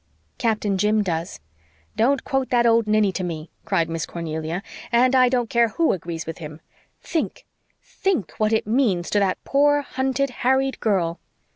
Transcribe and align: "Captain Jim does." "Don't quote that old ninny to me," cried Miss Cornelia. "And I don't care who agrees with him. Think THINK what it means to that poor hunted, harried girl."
"Captain 0.39 0.79
Jim 0.79 1.03
does." 1.03 1.39
"Don't 1.95 2.23
quote 2.23 2.49
that 2.49 2.65
old 2.65 2.87
ninny 2.87 3.11
to 3.11 3.23
me," 3.23 3.51
cried 3.65 3.87
Miss 3.87 4.07
Cornelia. 4.07 4.63
"And 4.91 5.15
I 5.15 5.29
don't 5.29 5.47
care 5.47 5.67
who 5.67 5.91
agrees 5.93 6.25
with 6.25 6.39
him. 6.39 6.59
Think 7.03 7.45
THINK 7.83 8.31
what 8.39 8.51
it 8.51 8.65
means 8.65 9.11
to 9.11 9.19
that 9.19 9.37
poor 9.43 9.83
hunted, 9.83 10.31
harried 10.41 10.79
girl." 10.79 11.19